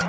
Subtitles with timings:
[0.00, 0.04] I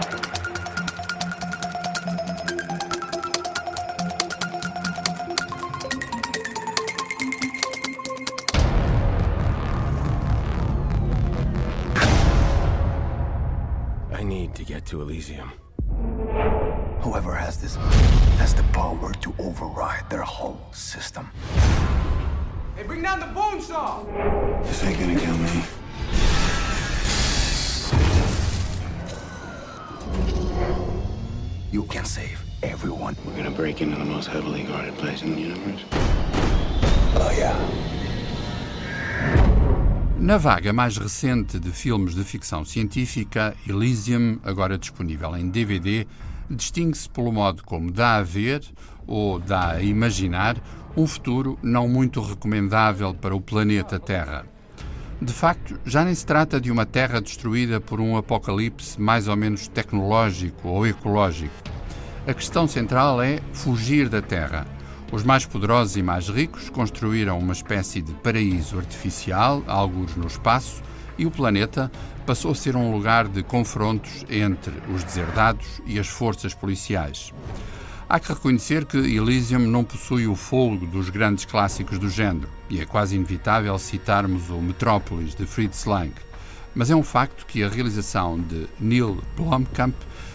[14.23, 15.51] need to get to Elysium.
[17.01, 17.75] Whoever has this
[18.37, 21.31] has the power to override their whole system.
[22.75, 24.03] Hey, bring down the bone saw!
[24.61, 25.78] This ain't gonna kill me.
[31.71, 33.15] You can save everyone.
[33.23, 35.85] We're gonna break into the most heavily guarded place in the universe.
[37.15, 37.55] Oh, yeah.
[40.17, 46.07] Na vaga mais recente de filmes de ficção científica, Elysium, agora disponível em DVD,
[46.49, 48.63] distingue-se pelo modo como dá a ver,
[49.05, 50.57] ou dá a imaginar,
[50.97, 54.43] um futuro não muito recomendável para o planeta Terra.
[55.21, 59.35] De facto, já nem se trata de uma Terra destruída por um apocalipse mais ou
[59.35, 61.53] menos tecnológico ou ecológico.
[62.25, 64.65] A questão central é fugir da Terra.
[65.11, 70.81] Os mais poderosos e mais ricos construíram uma espécie de paraíso artificial, alguns no espaço,
[71.17, 71.91] e o planeta
[72.25, 77.33] passou a ser um lugar de confrontos entre os deserdados e as forças policiais.
[78.11, 82.81] Há que reconhecer que Elysium não possui o fôlego dos grandes clássicos do género, e
[82.81, 86.11] é quase inevitável citarmos o Metrópolis de Fritz Lang.
[86.73, 89.93] Mas é um facto que a realização de Neil Blomkamp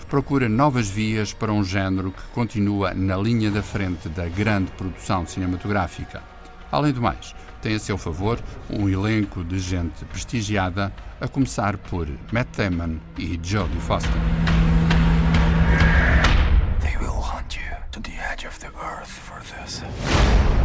[0.08, 5.26] procura novas vias para um género que continua na linha da frente da grande produção
[5.26, 6.22] cinematográfica.
[6.70, 8.38] Além do mais, tem a seu favor
[8.70, 14.43] um elenco de gente prestigiada, a começar por Matt Damon e Jodie Foster.
[18.80, 20.63] earth for this.